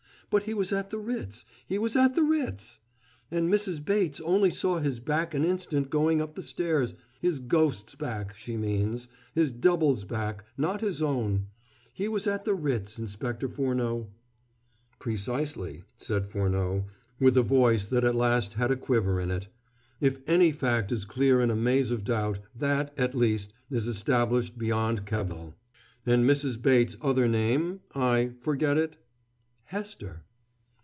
[0.31, 2.79] But he was at the Ritz he was at the Ritz!
[3.29, 3.83] And Mrs.
[3.83, 8.55] Bates only saw his back an instant going up the stairs his ghost's back, she
[8.55, 11.47] means, his double's back, not his own.
[11.93, 14.07] He was at the Ritz, Inspector Furneaux."
[14.99, 16.85] "Precisely," said Furneaux,
[17.19, 19.49] with a voice that at last had a quiver in it.
[19.99, 24.57] "If any fact is clear in a maze of doubt, that, at least, is established
[24.57, 25.55] beyond cavil.
[26.05, 26.61] And Mrs.
[26.61, 28.95] Bates's other name I forget it?"
[29.65, 30.23] "Hester."